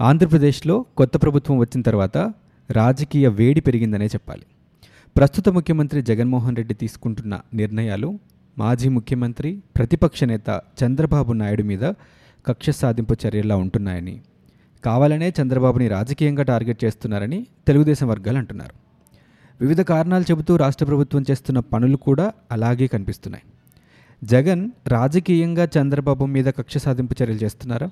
ఆంధ్రప్రదేశ్లో 0.00 0.84
కొత్త 0.96 1.22
ప్రభుత్వం 1.22 1.58
వచ్చిన 1.58 1.82
తర్వాత 1.82 2.32
రాజకీయ 2.70 3.28
వేడి 3.28 3.60
పెరిగిందనే 3.60 4.06
చెప్పాలి. 4.06 4.42
ప్రస్తుత 5.16 5.48
ముఖ్యమంత్రి 5.48 6.02
జగన్మోహన్ 6.02 6.56
రెడ్డి 6.56 6.74
తీసుకుంటున్న 6.74 7.40
నిర్ణయాలు 7.54 8.18
మాజీ 8.58 8.88
ముఖ్యమంత్రి 8.88 9.62
ప్రతిపక్ష 9.76 10.24
నేత 10.24 10.60
చంద్రబాబు 10.84 11.32
నాయుడు 11.32 11.62
మీద 11.62 11.92
కక్ష 12.46 12.70
సాధింపు 12.70 13.16
చర్యలా 13.26 13.56
ఉంటున్నాయని 13.56 14.20
కావాలనే 14.84 15.34
చంద్రబాబుని 15.42 15.88
రాజకీయంగా 15.88 16.42
టార్గెట్ 16.42 16.84
చేస్తున్నారని 16.84 17.46
తెలుగుదేశం 17.66 18.08
వర్గాలు 18.08 18.38
అంటున్నారు. 18.38 18.74
వివిధ 19.60 19.80
కారణాలు 19.80 20.22
చెబుతూ 20.22 20.56
రాష్ట్ర 20.56 20.84
ప్రభుత్వం 20.84 21.24
చేస్తున్న 21.30 21.58
పనులు 21.58 21.96
కూడా 21.96 22.32
అలాగే 22.52 22.86
కనిపిస్తున్నాయి. 22.86 23.44
జగన్ 24.24 24.70
రాజకీయంగా 24.86 25.68
చంద్రబాబు 25.78 26.24
మీద 26.24 26.44
కక్ష 26.44 26.78
సాధింపు 26.78 27.14
చర్యలు 27.22 27.38
చేస్తున్నారా? 27.38 27.90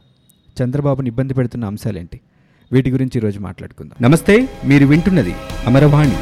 చంద్రబాబుని 0.63 1.09
ఇబ్బంది 1.09 1.35
పెడుతున్న 1.35 1.65
అంశాలేంటి? 1.65 2.21
వీటి 2.73 2.91
గురించి 2.91 3.19
ఈరోజు 3.19 3.41
మాట్లాడుకుందాం. 3.41 4.05
నమస్తే 4.05 4.49
మీరు 4.65 4.87
వింటున్నది 4.87 5.35
అమరవాణి. 5.67 6.17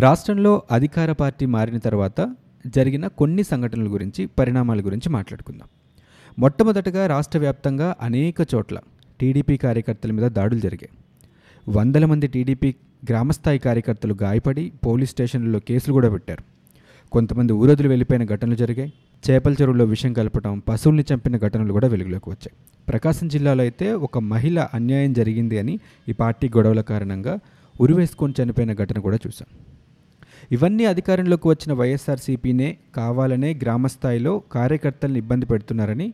రాష్ట్రంలో 0.00 0.62
అధికార 0.72 1.12
పార్టీ 1.12 1.46
మారిన 1.46 1.78
తర్వాత 1.78 2.34
జరిగిన 2.66 3.06
కొన్ని 3.06 3.42
సంఘటనల 3.42 3.92
గురించి 3.92 4.26
పరిణామాల 4.26 4.80
గురించి 4.80 5.08
మాట్లాడుకుందాం. 5.08 5.68
మొట్టమొదటగా 6.38 7.06
రాష్ట్ర 7.06 7.38
వ్యాప్తంగా 7.38 7.96
అనేక 8.00 8.36
చోట్ల 8.54 8.78
టీడీపీ 9.20 9.56
కార్యకర్తల 9.56 10.12
మీద 10.12 10.26
దాడులు 10.28 10.60
జరిగాయి. 10.60 10.92
వందల 11.68 12.04
మంది 12.04 12.26
టీడీపీ 12.26 12.74
గ్రామస్థాయి 13.08 13.58
కార్యకర్తలు 13.58 14.14
గాయపడి 14.22 14.72
పోలీస్ 14.86 15.10
స్టేషన్లలో 15.10 15.58
కేసులు 15.58 15.92
కూడా 15.92 16.10
పెట్టారు. 16.10 16.42
కొంతమంది 17.12 17.52
ఊరదులు 17.52 17.88
వెళ్ళిపోయిన 17.88 18.24
ఘటనలు 18.24 18.54
జరిగాయి. 18.54 18.92
చేపల 19.30 19.52
చెరువులో 19.52 19.84
విషం 19.84 20.12
కలపడం 20.12 20.62
పశువుల్ని 20.68 21.04
చంపిన 21.12 21.36
ఘటనలు 21.36 21.72
కూడా 21.72 21.88
వెలుగులోకి 21.88 22.30
వచ్చాయి. 22.30 22.56
ప్రకాశం 22.88 23.28
జిల్లాలో 23.28 23.62
అయితే 23.62 23.92
ఒక 23.92 24.18
మహిళ 24.18 24.68
అన్యాయం 24.74 25.12
జరిగింది 25.12 25.58
అని 25.58 25.80
ఈ 26.08 26.12
పార్టీ 26.12 26.48
గొడవల 26.56 26.80
కారణంగా 26.80 27.38
ఉరివేసుకొని 27.80 28.34
చనిపోయిన 28.42 28.72
ఘటన 28.72 28.98
కూడా 28.98 29.18
చూశాం. 29.26 29.48
ఇవన్నీ 30.52 30.84
అధికారంలోకి 30.84 31.48
వచ్చిన 31.48 31.72
వైఎస్ఆర్సీపీనే 31.72 32.76
కావాలనే 32.94 33.54
గ్రామస్థాయిలో 33.54 34.42
కార్యకర్తలను 34.52 35.16
ఇబ్బంది 35.16 35.46
పెడుతున్నారని 35.46 36.12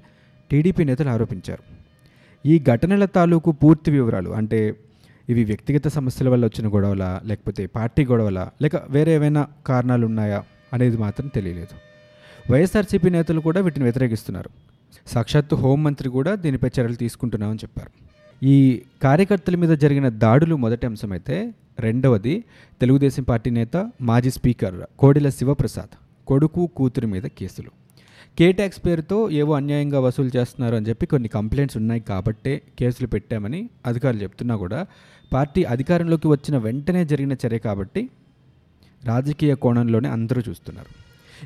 టీడీపీ 0.50 0.84
నేతలు 0.84 1.08
ఆరోపించారు. 1.08 1.62
ఈ 2.44 2.54
ఘటనల 2.58 3.04
తాలూకు 3.04 3.50
పూర్తి 3.50 3.90
వివరాలు 3.90 4.30
అంటే 4.30 4.60
ఇవి 5.28 5.44
వ్యక్తిగత 5.44 5.88
సమస్యల 5.88 6.28
వల్ల 6.28 6.44
వచ్చిన 6.46 6.66
గొడవలా 6.74 7.20
లేకపోతే 7.24 7.66
పార్టీ 7.66 8.04
గొడవలా 8.04 8.44
లేక 8.62 8.76
వేరే 8.90 9.14
ఏమైనా 9.14 9.42
కారణాలు 9.66 10.06
ఉన్నాయా 10.06 10.40
అనేది 10.72 10.96
మాత్రం 10.96 11.26
తెలియలేదు. 11.28 11.74
వైఎస్ఆర్సీపీ 12.50 13.10
నేతలు 13.10 13.40
కూడా 13.40 13.60
వీటిని 13.60 13.84
వ్యతిరేకిస్తున్నారు. 13.84 14.50
సాక్షాత్తు 15.06 15.54
హోంమంత్రి 15.56 16.08
కూడా 16.08 16.34
దీనిపై 16.34 16.68
చర్యలు 16.68 16.94
తీసుకుంటున్నామని 16.94 17.58
చెప్పారు. 17.58 17.90
ఈ 18.42 18.56
కార్యకర్తల 19.02 19.56
మీద 19.56 19.70
జరిగిన 19.70 20.08
దాడులు 20.08 20.56
మొదటి 20.56 20.86
అంశం 20.86 21.12
అయితే 21.12 21.36
రెండవది 21.80 22.44
తెలుగుదేశం 22.80 23.22
పార్టీ 23.22 23.50
నేత 23.50 23.76
మాజీ 24.00 24.30
స్పీకర్ 24.30 24.76
కోడెల 24.98 25.28
శివప్రసాద్ 25.28 25.94
కొడుకు 26.26 26.66
కూతురు 26.76 27.06
మీద 27.06 27.22
కేసులు. 27.22 27.70
కే 28.38 28.52
ట్యాక్స్ 28.52 28.86
పేరుతో 28.86 29.30
ఏవో 29.30 29.52
అన్యాయంగా 29.54 30.00
వసూలు 30.00 30.30
చేస్తున్నారు 30.36 30.76
అని 30.76 30.86
చెప్పి 30.88 31.06
కొన్ని 31.06 31.28
కంప్లైంట్స్ 31.28 31.76
ఉన్నాయి 31.76 32.00
కాబట్టే 32.00 32.62
కేసులు 32.78 33.06
పెట్టామని 33.06 33.70
అధికారులు 33.86 34.22
చెప్తున్నా 34.22 34.56
కూడా 34.56 34.86
పార్టీ 35.32 35.62
అధికారంలోకి 35.64 36.28
వచ్చిన 36.28 36.56
వెంటనే 36.56 37.04
జరిగిన 37.04 37.32
చర్య 37.46 37.58
కాబట్టి 37.58 38.02
రాజకీయ 39.04 39.54
కోణంలోనే 39.54 40.08
అందరూ 40.08 40.42
చూస్తున్నారు. 40.48 40.90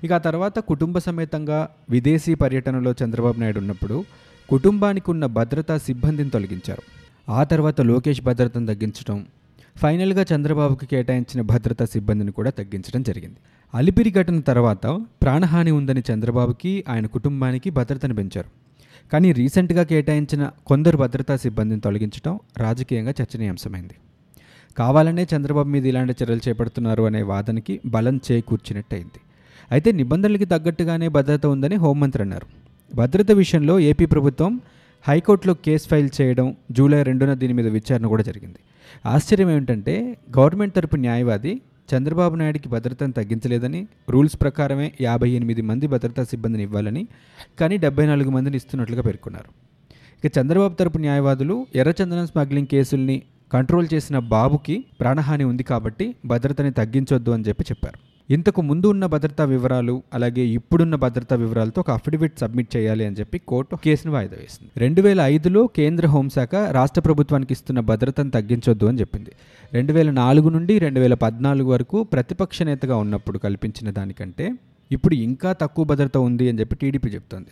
ఇక 0.04 0.12
ఆ 0.12 0.18
తర్వాత 0.18 0.58
కుటుంబ 0.58 0.98
సమేతంగా 0.98 1.68
విదేశీ 1.90 2.34
పర్యటనలో 2.34 2.94
చంద్రబాబు 3.04 3.40
నాయుడు 3.40 3.58
ఉన్నప్పుడు 3.58 4.04
కుటుంబానికి 4.48 5.10
ఉన్న 5.10 5.26
భద్రతా 5.26 5.78
సిబ్బందిని 5.78 6.30
తొలగించారు. 6.30 6.82
ఆ 7.30 7.44
తర్వాత 7.44 7.80
లోకేష్ 7.80 8.22
భద్రతను 8.22 8.66
తగ్గించడం 8.66 9.26
ఫైనల్గా 9.78 10.24
చంద్రబాబుకి 10.34 10.86
కేటాయించిన 10.86 11.42
భద్రతా 11.42 11.84
సిబ్బందిని 11.84 12.32
కూడా 12.32 12.50
తగ్గించడం 12.50 13.02
జరిగింది. 13.02 13.36
అలిపిరి 13.74 14.10
ఘటన 14.10 14.40
తర్వాత 14.40 14.86
ప్రాణహాని 15.22 15.70
ఉందని 15.70 16.02
చంద్రబాబుకి 16.12 16.84
ఆయన 16.88 17.06
కుటుంబానికి 17.06 17.70
భద్రతను 17.70 18.14
పెంచారు. 18.14 18.50
కానీ 19.12 19.32
రీసెంట్గా 19.32 19.82
కేటాయించిన 19.82 20.50
కొందరు 20.66 20.96
భద్రతా 20.96 21.36
సిబ్బందిని 21.36 21.80
తొలగించడం 21.80 22.38
రాజకీయంగా 22.58 23.10
చర్చనీయాంశమైంది. 23.10 23.94
కావాలనే 24.78 25.26
చంద్రబాబు 25.36 25.68
మీద 25.68 25.86
ఇలాంటి 25.86 26.24
చర్యలు 26.24 26.48
చేపడుతున్నారు 26.48 27.02
అనే 27.02 27.22
వాదనకి 27.22 27.80
బలం 27.86 28.20
చేకూర్చినట్టయింది. 28.32 29.20
అయితే 29.70 29.92
నిబంధనలకి 29.92 30.44
తగ్గట్టుగానే 30.44 31.08
భద్రత 31.08 31.46
ఉందని 31.46 31.74
హోంమంత్రి 31.74 32.22
అన్నారు. 32.22 32.46
భద్రత 32.94 33.30
విషయంలో 33.30 33.80
ఏపీ 33.80 34.06
ప్రభుత్వం 34.06 34.60
హైకోర్టులో 35.04 35.54
కేసు 35.54 35.88
ఫైల్ 35.88 36.08
చేయడం 36.20 36.56
జూలై 36.72 37.02
రెండున 37.02 37.34
దీని 37.34 37.52
మీద 37.52 37.66
విచారణ 37.66 38.06
కూడా 38.06 38.22
జరిగింది. 38.22 38.60
ఆశ్చర్యం 39.06 39.50
ఏమిటంటే 39.50 40.16
గవర్నమెంట్ 40.38 40.74
తరపు 40.74 40.96
న్యాయవాది 40.96 41.62
చంద్రబాబు 41.92 42.36
నాయుడికి 42.36 42.68
భద్రతను 42.68 43.12
తగ్గించలేదని 43.12 43.86
రూల్స్ 44.10 44.36
ప్రకారమే 44.42 44.92
యాభై 45.00 45.30
ఎనిమిది 45.30 45.62
మంది 45.62 45.86
భద్రతా 45.86 46.24
సిబ్బందిని 46.24 46.62
ఇవ్వాలని 46.62 47.08
కానీ 47.60 47.76
డెబ్బై 47.76 48.06
నాలుగు 48.06 48.30
మందిని 48.30 48.56
ఇస్తున్నట్లుగా 48.56 49.02
పేర్కొన్నారు. 49.02 49.50
ఇక 50.24 50.38
చంద్రబాబు 50.38 50.74
తరపు 50.74 50.98
న్యాయవాదులు 50.98 51.66
ఎర్రచందనం 51.74 52.26
స్మగ్లింగ్ 52.26 52.66
కేసుల్ని 52.66 53.22
కంట్రోల్ 53.52 53.88
చేసిన 53.94 54.18
బాబుకి 54.18 54.84
ప్రాణహాని 55.00 55.44
ఉంది 55.44 55.62
కాబట్టి 55.62 56.14
భద్రతని 56.26 56.70
తగ్గించొద్దు 56.70 57.30
అని 57.30 57.44
చెప్పి 57.48 57.64
చెప్పారు. 57.64 58.07
ఇంతకు 58.30 58.62
ముందు 58.62 58.86
ఉన్న 58.86 59.06
భద్రతా 59.06 59.44
వివరాలు 59.44 60.02
అలాగే 60.14 60.42
ఇప్పుడున్న 60.42 60.94
భద్రతా 60.94 61.36
వివరాలతో 61.36 61.80
ఒక 61.80 61.90
అఫిడవిట్ 61.90 62.38
సబ్మిట్ 62.38 62.76
చేయాలి 62.76 63.06
అని 63.06 63.16
చెప్పి 63.16 63.38
కోర్టు 63.38 63.76
కేసును 63.76 64.12
వాయిదా 64.12 64.36
వేసింది. 64.40 64.70
రెండు 64.76 65.00
వేల 65.00 65.20
ఐదులో 65.20 65.66
కేంద్ర 65.66 66.06
హోంశాఖ 66.06 66.54
రాష్ట్ర 66.70 67.00
ప్రభుత్వానికి 67.00 67.52
ఇస్తున్న 67.52 67.80
భద్రతను 67.80 68.30
తగ్గించొద్దు 68.30 68.86
అని 68.86 69.00
చెప్పింది. 69.00 69.30
రెండు 69.72 69.92
వేల 69.92 70.10
నాలుగు 70.10 70.48
నుండి 70.48 70.78
రెండు 70.78 71.00
వేల 71.00 71.14
పద్నాలుగు 71.14 71.70
వరకు 71.70 72.04
ప్రతిపక్ష 72.04 72.62
నేతగా 72.62 72.96
ఉన్నప్పుడు 72.96 73.38
కల్పించిన 73.38 73.90
దానికంటే 73.90 74.52
ఇప్పుడు 74.92 75.14
ఇంకా 75.14 75.52
తక్కువ 75.52 75.84
భద్రత 75.84 76.16
ఉంది 76.16 76.48
అని 76.48 76.60
చెప్పి 76.60 76.76
టీడీపీ 76.76 77.08
చెప్తోంది. 77.08 77.48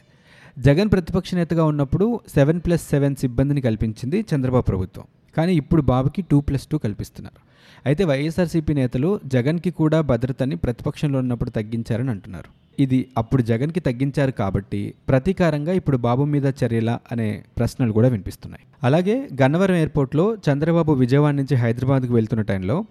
జగన్ 0.59 0.91
ప్రతిపక్ష 0.91 1.35
నేతగా 1.35 1.65
ఉన్నప్పుడు 1.65 2.21
సెవెన్ 2.35 2.61
ప్లస్ 2.61 2.89
సెవెన్ 2.91 3.17
సిబ్బందిని 3.17 3.61
కల్పించింది 3.61 4.25
చంద్రబాబు 4.35 4.63
ప్రభుత్వం. 4.63 5.05
కానీ 5.37 5.55
ఇప్పుడు 5.55 5.83
బాబుకి 5.83 6.23
టూ 6.31 6.41
ప్లస్ 6.41 6.67
టూ 6.73 6.79
కల్పిస్తున్నారు. 6.79 7.41
అయితే 7.87 8.05
వైఎస్ఆర్సీపీ 8.05 8.75
నేతలు 8.75 9.21
జగన్కి 9.35 9.71
కూడా 9.71 10.01
భద్రతని 10.01 10.57
ప్రతిపక్షంలో 10.57 11.19
ఉన్నప్పుడు 11.19 11.51
తగ్గించారని 11.51 12.11
అంటున్నారు. 12.11 12.51
ఇది 12.79 12.99
అప్పుడు 13.21 13.43
జగన్కి 13.43 13.81
తగ్గించారు 13.81 14.31
కాబట్టి 14.41 14.95
ప్రతీకారంగా 15.09 15.73
ఇప్పుడు 15.73 15.97
బాబు 15.97 16.25
మీద 16.25 16.47
చర్యల 16.61 16.99
అనే 17.13 17.43
ప్రశ్నలు 17.59 17.93
కూడా 17.93 18.09
వినిపిస్తున్నాయి. 18.09 18.65
అలాగే 18.83 19.29
గన్నవరం 19.43 19.75
ఎయిర్పోర్ట్లో 19.75 20.37
చంద్రబాబు 20.49 20.93
విజయవాడ 20.93 21.35
నుంచి 21.35 21.55
హైదరాబాద్కు 21.55 22.13
వెళ్తున్న 22.13 22.43
టైంలో 22.43 22.85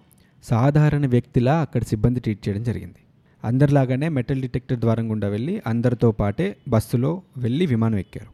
సాధారణ 0.44 1.06
వ్యక్తిలా 1.06 1.54
అక్కడ 1.60 1.82
సిబ్బంది 1.82 2.20
ట్రీట్ 2.20 2.48
చేయడం 2.48 2.62
జరిగింది. 2.62 3.00
అందరిలాగానే 3.44 4.08
మెటల్ 4.08 4.40
డిటెక్టర్ 4.40 4.78
ద్వారం 4.78 5.10
గుండా 5.10 5.28
వెళ్ళి 5.28 5.62
అందరితో 5.66 6.10
పాటే 6.10 6.56
బస్సులో 6.68 7.22
వెళ్ళి 7.38 7.66
విమానం 7.66 7.98
ఎక్కారు. 7.98 8.30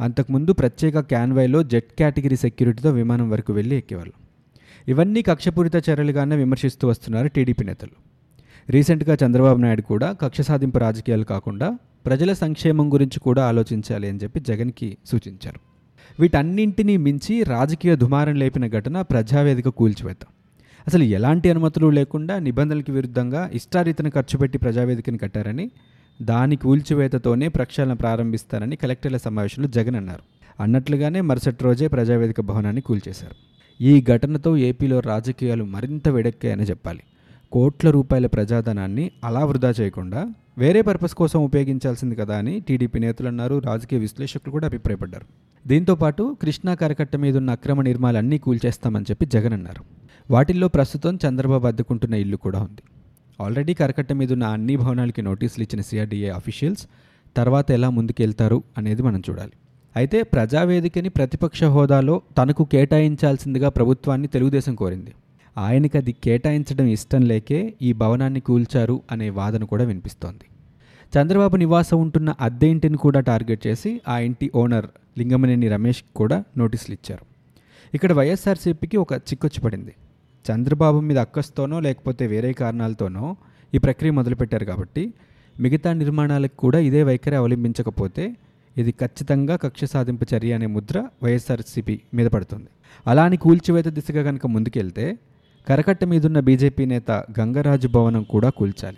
అంతకుముందు 0.00 0.52
ప్రత్యేక 0.52 1.00
క్యాన్వాయ్లో 1.00 1.62
జెట్ 1.62 1.92
కేటగిరీ 1.98 2.36
సెక్యూరిటీతో 2.36 2.90
విమానం 2.90 3.30
వరకు 3.30 3.52
వెళ్ళి 3.52 3.76
ఎక్కేవాళ్ళు. 3.76 4.12
ఇవన్నీ 4.90 5.22
కక్షపూరిత 5.22 5.76
చర్యలుగానే 5.76 6.36
విమర్శిస్తూ 6.36 6.88
వస్తున్నారు 6.88 7.28
టీడీపీ 7.28 7.64
నేతలు. 7.64 7.90
రీసెంట్గా 8.70 9.16
చంద్రబాబు 9.26 9.58
నాయుడు 9.58 9.82
కూడా 9.82 10.12
కక్ష 10.12 10.40
సాధింపు 10.40 10.78
రాజకీయాలు 10.78 11.24
కాకుండా 11.24 11.78
ప్రజల 12.06 12.32
సంక్షేమం 12.32 12.92
గురించి 12.94 13.20
కూడా 13.20 13.44
ఆలోచించాలి 13.44 14.08
అని 14.08 14.18
చెప్పి 14.22 14.40
జగన్కి 14.40 14.96
సూచించారు. 15.06 15.60
వీటన్నింటినీ 16.20 16.96
మించి 16.96 17.42
రాజకీయ 17.42 17.96
దుమారం 17.96 18.34
లేపిన 18.34 18.68
ఘటన 18.68 19.02
ప్రజావేదిక 19.02 19.68
కూల్చివేత. 19.68 20.16
అసలు 20.86 21.02
ఎలాంటి 21.02 21.50
అనుమతులు 21.50 21.90
లేకుండా 21.90 22.38
నిబంధనలకు 22.38 22.92
విరుద్ధంగా 22.92 23.50
ఇష్టారీతను 23.52 24.10
ఖర్చు 24.10 24.38
పెట్టి 24.38 24.58
ప్రజావేదికని 24.58 25.18
కట్టారని 25.18 25.70
దాని 26.22 26.56
కూల్చివేతతోనే 26.56 27.48
ప్రక్షాళన 27.48 27.92
ప్రారంభిస్తారని 27.92 28.76
కలెక్టర్ల 28.76 29.16
సమావేశంలో 29.16 29.68
జగన్ 29.68 29.96
అన్నారు. 29.96 30.22
అన్నట్లుగానే 30.62 31.20
మరుసటి 31.20 31.64
రోజే 31.64 31.88
ప్రజావేదిక 31.88 32.40
భవనాన్ని 32.40 32.82
కూల్చేశారు. 32.82 33.34
ఈ 33.82 34.02
ఘటనతో 34.02 34.56
ఏపీలో 34.56 35.00
రాజకీయాలు 35.00 35.64
మరింత 35.64 36.08
వేడెక్కాయని 36.08 36.62
చెప్పాలి. 36.62 37.00
కోట్ల 37.52 37.90
రూపాయల 37.90 38.26
ప్రజాధనాన్ని 38.26 39.10
అలా 39.24 39.44
వృధా 39.44 39.74
చేయకుండా 39.80 40.34
వేరే 40.58 40.82
పర్పస్ 40.82 41.14
కోసం 41.14 41.44
ఉపయోగించాల్సింది 41.44 42.14
కదా 42.14 42.36
అని 42.36 42.60
టీడీపీ 42.60 42.98
నేతలు 42.98 43.28
అన్నారు. 43.28 43.58
రాజకీయ 43.58 43.98
విశ్లేషకులు 43.98 44.50
కూడా 44.50 44.66
అభిప్రాయపడ్డారు. 44.66 45.26
దీంతోపాటు 45.68 46.36
కృష్ణా 46.42 46.74
కరకట్ట 46.74 47.16
మీద 47.16 47.36
ఉన్న 47.36 47.50
అక్రమ 47.50 47.82
నిర్మాలన్నీ 47.82 48.38
కూల్చేస్తామని 48.38 49.04
చెప్పి 49.10 49.26
జగన్ 49.26 49.52
అన్నారు. 49.52 49.84
వాటిల్లో 50.32 50.68
ప్రస్తుతం 50.68 51.18
చంద్రబాబు 51.28 51.66
అద్దుకుంటున్న 51.66 52.14
ఇల్లు 52.14 52.36
కూడా 52.36 52.60
ఉంది. 52.60 52.82
ఆల్రెడీ 53.40 53.74
కరకట్ట 53.74 54.12
మీద 54.12 54.32
ఉన్న 54.32 54.44
అన్ని 54.44 54.76
భవనాలకి 54.76 55.22
నోటీసులు 55.22 55.62
ఇచ్చిన 55.62 55.80
సిఆర్డీఏ 55.80 56.28
అఫీషియల్స్ 56.28 56.86
తర్వాత 57.36 57.70
ఎలా 57.70 57.90
ముందుకెళ్తారు 57.90 58.62
అనేది 58.78 59.02
మనం 59.02 59.22
చూడాలి. 59.30 59.52
అయితే 59.96 60.22
ప్రజావేదికని 60.22 61.08
ప్రతిపక్ష 61.08 61.64
హోదాలో 61.64 62.22
తనకు 62.38 62.64
కేటాయించాల్సిందిగా 62.64 63.68
ప్రభుత్వాన్ని 63.68 64.28
తెలుగుదేశం 64.28 64.74
కోరింది. 64.74 65.12
ఆయనకి 65.58 65.98
అది 65.98 66.12
కేటాయించడం 66.12 66.86
ఇష్టం 66.86 67.22
లేకే 67.22 67.74
ఈ 67.82 67.92
భవనాన్ని 67.92 68.40
కూల్చారు 68.40 69.02
అనే 69.10 69.30
వాదన 69.30 69.64
కూడా 69.64 69.84
వినిపిస్తోంది. 69.84 70.44
చంద్రబాబు 71.18 71.56
నివాసం 71.56 72.00
ఉంటున్న 72.00 72.34
అద్దె 72.40 72.66
ఇంటిని 72.66 72.96
కూడా 72.96 73.20
టార్గెట్ 73.20 73.66
చేసి 73.66 74.00
ఆ 74.08 74.18
ఇంటి 74.18 74.50
ఓనర్ 74.54 74.86
లింగమనేని 75.18 75.68
రమేష్ 75.68 76.02
కూడా 76.16 76.44
నోటీసులు 76.58 76.94
ఇచ్చారు. 76.94 77.24
ఇక్కడ 77.94 78.12
వైఎస్ఆర్సీపీకి 78.12 78.96
ఒక 78.96 79.12
చిక్కొచ్చి 79.12 79.60
పడింది. 79.60 79.92
చంద్రబాబు 80.50 81.00
మీద 81.00 81.18
అక్కస్తోనో 81.18 81.80
లేకపోతే 81.80 82.26
వేరే 82.26 82.52
కారణాలతోనో 82.52 83.36
ఈ 83.74 83.78
ప్రక్రియ 83.78 84.10
మొదలుపెట్టారు 84.10 84.64
కాబట్టి 84.64 85.14
మిగతా 85.60 85.92
నిర్మాణాలకు 85.92 86.56
కూడా 86.56 86.78
ఇదే 86.78 87.02
వైఖరి 87.02 87.36
అవలంబించకపోతే 87.36 88.36
ఇది 88.78 88.90
ఖచ్చితంగా 88.90 89.56
కక్ష 89.56 89.84
సాధింపు 89.84 90.26
చర్య 90.34 90.52
అనే 90.52 90.66
ముద్ర 90.66 91.08
వైఎస్ఆర్సీపీ 91.22 92.00
మీద 92.14 92.26
పడుతుంది. 92.26 92.68
అలా 93.06 93.24
అని 93.24 93.36
కూల్చివేత 93.36 93.88
దిశగా 93.88 94.22
కనుక 94.22 94.46
ముందుకెళ్తే 94.46 95.18
కరకట్ట 95.68 96.04
మీదున్న 96.04 96.40
బీజేపీ 96.40 96.84
నేత 96.84 97.10
గంగరాజు 97.10 97.88
భవనం 97.88 98.22
కూడా 98.22 98.50
కూల్చాలి. 98.50 98.96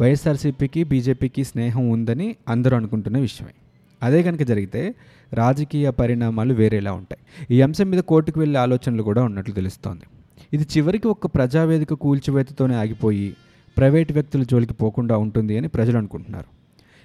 వైఎస్ఆర్సీపీకి 0.00 0.84
బీజేపీకి 0.84 1.44
స్నేహం 1.44 1.90
ఉందని 1.90 2.36
అందరూ 2.48 2.76
అనుకుంటున్న 2.76 3.18
విషయమే. 3.18 3.54
అదే 4.02 4.22
కనుక 4.22 4.42
జరిగితే 4.42 4.94
రాజకీయ 5.34 5.90
పరిణామాలు 5.90 6.54
వేరేలా 6.54 6.92
ఉంటాయి. 6.92 7.20
ఈ 7.54 7.62
అంశం 7.62 7.90
మీద 7.90 7.98
కోర్టుకు 8.00 8.40
వెళ్ళే 8.40 8.60
ఆలోచనలు 8.60 9.02
కూడా 9.02 9.24
ఉన్నట్లు 9.24 9.54
తెలుస్తోంది. 9.54 10.06
ఇది 10.54 10.66
చివరికి 10.76 11.08
ఒక్క 11.08 11.26
ప్రజావేదిక 11.26 11.92
కూల్చివేతతోనే 11.92 12.74
ఆగిపోయి 12.74 13.36
ప్రైవేటు 13.76 14.12
వ్యక్తుల 14.12 14.42
జోలికి 14.42 14.72
పోకుండా 14.72 15.16
ఉంటుంది 15.18 15.58
అని 15.58 15.68
ప్రజలు 15.68 15.98
అనుకుంటున్నారు. 15.98 16.48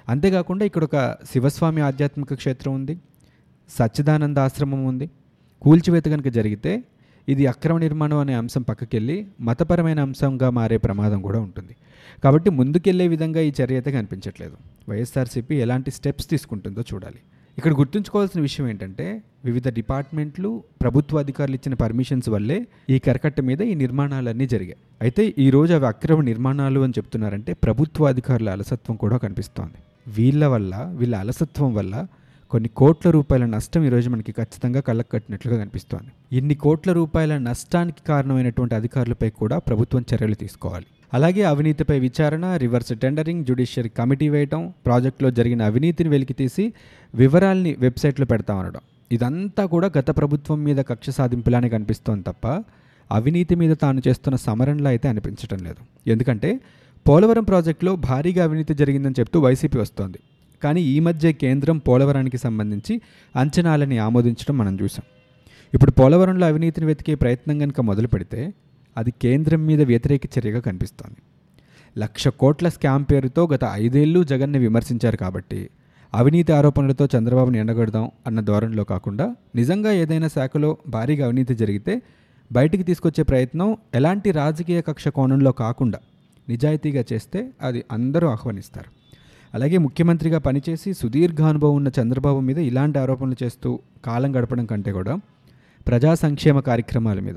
అంతేకాకుండా 0.10 0.66
ఇక్కడ 0.66 0.84
ఒక 0.84 1.18
శివస్వామి 1.32 1.82
ఆధ్యాత్మిక 1.82 2.34
క్షేత్రం 2.34 2.74
ఉంది 2.74 2.96
సచ్చిదానంద 3.78 4.38
ఆశ్రమం 4.38 4.86
ఉంది. 4.86 5.08
కూల్చివేత 5.62 6.06
కనుక 6.06 6.28
జరిగితే 6.28 6.84
ఇది 7.28 7.48
అక్రమ 7.48 7.78
నిర్మాణం 7.78 8.18
అనే 8.18 8.34
అంశం 8.34 8.62
పక్కకెళ్ళి 8.62 9.28
మతపరమైన 9.42 10.00
అంశంగా 10.00 10.50
మారే 10.50 10.78
ప్రమాదం 10.78 11.22
కూడా 11.22 11.40
ఉంటుంది. 11.40 11.74
కాబట్టి 12.24 12.50
ముందుకెళ్ళే 12.50 13.08
విధంగా 13.08 13.42
ఈ 13.42 13.52
చర్య 13.62 13.76
అయితే 13.76 13.92
కనిపించట్లేదు. 13.92 14.56
వైఎస్ఆర్సీపీ 14.90 15.56
ఎలాంటి 15.56 15.92
స్టెప్స్ 15.92 16.28
తీసుకుంటుందో 16.30 16.84
చూడాలి. 16.94 17.22
ఇక్కడ 17.58 17.74
గుర్తుంచుకోవాల్సిన 17.74 18.42
విషయం 18.42 18.68
ఏంటంటే 18.68 19.22
వివిధ 19.46 19.68
డిపార్ట్మెంట్లు 19.70 20.64
ప్రభుత్వ 20.82 21.20
అధికారులు 21.20 21.56
ఇచ్చిన 21.56 21.74
పర్మిషన్స్ 21.74 22.30
వల్లే 22.30 22.58
ఈ 22.90 23.00
కరకట్ట 23.00 23.42
మీద 23.42 23.62
ఈ 23.62 23.74
నిర్మాణాలన్నీ 23.76 24.48
జరిగాయి. 24.48 24.80
అయితే 25.02 25.34
ఈ 25.40 25.50
రోజు 25.50 25.74
అవి 25.74 25.86
అక్రమ 25.86 26.22
నిర్మాణాలు 26.22 26.80
అని 26.80 26.94
చెప్తున్నారంటే 26.98 27.54
ప్రభుత్వ 27.54 28.06
అధికారుల 28.06 28.50
అలసత్వం 28.50 28.96
కూడా 28.96 29.18
కనిపిస్తోంది. 29.18 29.78
వీళ్ళ 30.08 30.46
వల్ల 30.46 30.76
వీళ్ళ 31.00 31.16
అలసత్వం 31.16 31.74
వల్ల 31.76 32.08
కొన్ని 32.52 32.70
కోట్ల 32.70 33.10
రూపాయల 33.10 33.46
నష్టం 33.46 33.84
ఈరోజు 33.84 34.10
మనకి 34.10 34.32
ఖచ్చితంగా 34.32 34.80
కళ్ళకు 34.80 35.10
కట్టినట్లుగా 35.12 35.58
కనిపిస్తోంది. 35.58 36.12
ఇన్ని 36.38 36.56
కోట్ల 36.56 36.92
రూపాయల 36.92 37.38
నష్టానికి 37.38 38.02
కారణమైనటువంటి 38.08 38.76
అధికారులపై 38.76 39.30
కూడా 39.30 39.58
ప్రభుత్వం 39.60 40.06
చర్యలు 40.14 40.34
తీసుకోవాలి. 40.34 40.86
అలాగే 41.14 41.42
అవినీతిపై 41.44 42.00
విచారణ 42.00 42.46
రివర్స్ 42.56 42.94
టెండరింగ్ 43.02 43.46
జ్యుడిషియరీ 43.46 43.90
కమిటీ 43.90 44.30
వేయటం 44.30 44.74
ప్రాజెక్టులో 44.86 45.30
జరిగిన 45.30 45.62
అవినీతిని 45.62 46.10
వెలికితీసి 46.10 46.74
వివరాల్ని 47.14 47.76
వెబ్సైట్లో 47.80 48.26
పెడతామనడం 48.26 48.82
ఇదంతా 49.12 49.66
కూడా 49.66 49.92
గత 49.98 50.10
ప్రభుత్వం 50.18 50.64
మీద 50.64 50.78
కక్ష 50.78 51.10
సాధింపులానే 51.10 51.70
కనిపిస్తోంది 51.70 52.24
తప్ప 52.24 52.46
అవినీతి 53.12 53.56
మీద 53.56 53.74
తాను 53.76 54.02
చేస్తున్న 54.08 54.36
సమరంలా 54.36 54.90
అయితే 54.90 55.08
అనిపించడం 55.08 55.58
లేదు. 55.58 55.82
ఎందుకంటే 56.08 56.60
పోలవరం 57.08 57.44
ప్రాజెక్టులో 57.44 57.96
భారీగా 57.96 58.44
అవినీతి 58.44 58.74
జరిగిందని 58.74 59.16
చెప్తూ 59.20 59.40
వైసీపీ 59.40 59.78
వస్తోంది. 59.78 60.20
కానీ 60.64 60.82
ఈ 60.82 61.00
మధ్య 61.00 61.32
కేంద్రం 61.32 61.78
పోలవరానికి 61.78 62.38
సంబంధించి 62.38 63.02
అంచనాలని 63.36 63.98
ఆమోదించడం 63.98 64.58
మనం 64.58 64.76
చూసాం 64.82 65.06
ఇప్పుడు 65.74 65.92
పోలవరంలో 65.92 66.48
అవినీతిని 66.48 66.86
వెతికే 66.86 67.16
ప్రయత్నం 67.16 67.60
కనుక 67.60 67.82
మొదలు 67.82 68.08
పెడితే 68.08 68.42
అది 68.98 69.12
కేంద్రం 69.22 69.66
మీద 69.66 69.82
వ్యతిరేక 69.82 70.22
చర్యగా 70.26 70.60
కనిపిస్తోంది. 70.60 71.16
లక్ష 72.00 72.28
కోట్ల 72.28 72.70
స్కామ్ 72.70 73.06
పేరుతో 73.12 73.48
గత 73.48 73.60
ఐదేళ్ళు 73.72 74.24
జగన్ని 74.24 74.60
విమర్శించారు 74.60 75.18
కాబట్టి 75.18 75.70
అవినీతి 76.14 76.52
ఆరోపణలతో 76.54 77.08
చంద్రబాబుని 77.18 77.60
ఎండగడదాం 77.60 78.12
అన్న 78.28 78.40
ధోరణిలో 78.40 78.84
కాకుండా 78.84 79.36
నిజంగా 79.56 79.92
ఏదైనా 79.92 80.28
శాఖలో 80.28 80.78
భారీగా 80.88 81.26
అవినీతి 81.26 81.56
జరిగితే 81.56 82.02
బయటికి 82.52 82.84
తీసుకొచ్చే 82.84 83.24
ప్రయత్నం 83.24 83.78
ఎలాంటి 83.96 84.32
రాజకీయ 84.32 84.82
కక్ష 84.82 85.08
కోణంలో 85.08 85.52
కాకుండా 85.52 86.00
నిజాయితీగా 86.50 87.04
చేస్తే 87.14 87.52
అది 87.62 87.84
అందరూ 87.92 88.28
ఆహ్వానిస్తారు. 88.28 88.90
అలాగే 89.54 89.78
ముఖ్యమంత్రిగా 89.78 90.40
పనిచేసి 90.40 90.94
సుదీర్ఘ 90.94 91.42
అనుభవం 91.42 91.76
ఉన్న 91.76 91.92
చంద్రబాబు 92.02 92.40
మీద 92.40 92.58
ఇలాంటి 92.58 93.00
ఆరోపణలు 93.00 93.36
చేస్తూ 93.44 93.80
కాలం 94.06 94.36
గడపడం 94.36 94.66
కంటే 94.66 94.92
కూడా 94.92 95.20
ప్రజా 95.88 96.14
సంక్షేమ 96.14 96.60
కార్యక్రమాల 96.60 97.20
మీద 97.20 97.36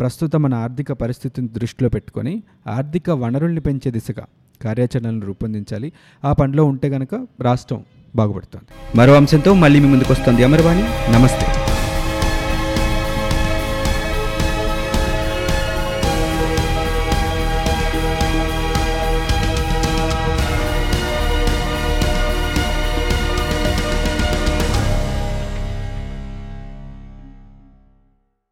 ప్రస్తుతం 0.00 0.42
మన 0.42 0.54
ఆర్థిక 0.54 0.92
పరిస్థితిని 0.92 1.48
దృష్టిలో 1.48 1.88
పెట్టుకొని 1.88 2.42
ఆర్థిక 2.66 3.10
వనరుల్ని 3.10 3.60
పెంచే 3.60 3.90
దిశగా 3.90 4.24
కార్యాచరణను 4.62 5.26
రూపొందించాలి. 5.26 5.92
ఆ 6.24 6.32
పనిలో 6.32 6.64
ఉంటే 6.64 6.88
గనక 6.88 7.26
రాష్ట్రం 7.40 7.84
బాగుపడుతుంది. 8.16 8.98
మరో 8.98 9.14
అంశంతో 9.14 9.54
మళ్ళీ 9.54 9.80
మీ 9.80 9.88
ముందుకు 9.88 10.12
వస్తుంది 10.12 10.44
అమర్వాణి. 10.44 11.12
నమస్తే. 11.12 11.61